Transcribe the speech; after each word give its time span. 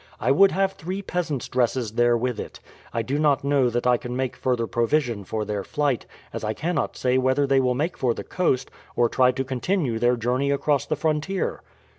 I 0.19 0.31
would 0.31 0.51
have 0.51 0.71
three 0.71 1.03
peasant's 1.03 1.47
dresses 1.47 1.91
there 1.91 2.17
with 2.17 2.39
it. 2.39 2.59
I 2.91 3.03
do 3.03 3.19
not 3.19 3.43
know 3.43 3.69
that 3.69 3.85
I 3.85 3.97
can 3.97 4.15
make 4.15 4.35
further 4.35 4.65
provision 4.65 5.23
for 5.23 5.45
their 5.45 5.63
flight, 5.63 6.07
as 6.33 6.43
I 6.43 6.55
cannot 6.55 6.97
say 6.97 7.19
whether 7.19 7.45
they 7.45 7.59
will 7.59 7.75
make 7.75 7.97
for 7.99 8.15
the 8.15 8.23
coast, 8.23 8.71
or 8.95 9.07
try 9.07 9.31
to 9.31 9.43
continue 9.43 9.99
their 9.99 10.17
journey 10.17 10.49
across 10.49 10.87
the 10.87 10.95
frontier." 10.95 11.61